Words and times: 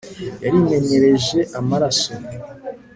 yarimenyereje 0.43 1.39
amaraso 1.59 2.11